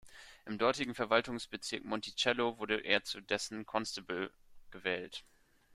[0.47, 4.31] Im dortigen Verwaltungsbezirk Monticello wurde er zu dessen Constable
[4.71, 5.23] gewählt.